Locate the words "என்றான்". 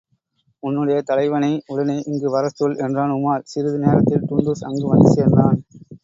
2.77-3.13